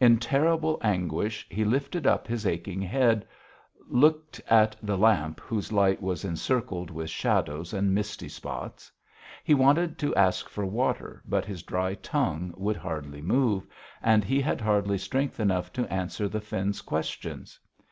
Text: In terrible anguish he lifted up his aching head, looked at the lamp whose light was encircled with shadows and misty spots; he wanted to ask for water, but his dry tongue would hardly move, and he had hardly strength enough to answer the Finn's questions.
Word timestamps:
In 0.00 0.18
terrible 0.18 0.80
anguish 0.82 1.46
he 1.48 1.64
lifted 1.64 2.04
up 2.04 2.26
his 2.26 2.44
aching 2.44 2.82
head, 2.82 3.24
looked 3.86 4.40
at 4.50 4.74
the 4.82 4.98
lamp 4.98 5.38
whose 5.38 5.70
light 5.70 6.02
was 6.02 6.24
encircled 6.24 6.90
with 6.90 7.08
shadows 7.08 7.72
and 7.72 7.94
misty 7.94 8.28
spots; 8.28 8.90
he 9.44 9.54
wanted 9.54 9.96
to 10.00 10.12
ask 10.16 10.48
for 10.48 10.66
water, 10.66 11.22
but 11.24 11.44
his 11.44 11.62
dry 11.62 11.94
tongue 11.94 12.52
would 12.56 12.78
hardly 12.78 13.22
move, 13.22 13.64
and 14.02 14.24
he 14.24 14.40
had 14.40 14.60
hardly 14.60 14.98
strength 14.98 15.38
enough 15.38 15.72
to 15.74 15.86
answer 15.86 16.26
the 16.28 16.40
Finn's 16.40 16.82
questions. 16.82 17.60